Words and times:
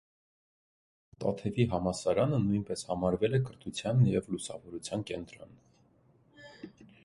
Տաթևի 1.23 1.65
համալսարանը 1.73 2.39
նույնպես 2.47 2.85
համարվել 2.93 3.39
է 3.41 3.41
կրթության 3.51 4.03
և 4.15 4.33
լուսավորության 4.37 5.07
կենտրոն։ 5.11 5.57